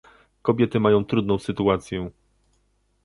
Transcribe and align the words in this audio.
Kobiety 0.41 0.79
mają 0.79 1.05
trudną 1.05 1.39
sytuację 1.39 2.09